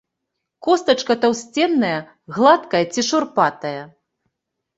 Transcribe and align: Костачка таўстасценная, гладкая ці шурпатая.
Костачка 0.67 1.13
таўстасценная, 1.25 1.99
гладкая 2.39 2.83
ці 2.95 3.01
шурпатая. 3.11 3.81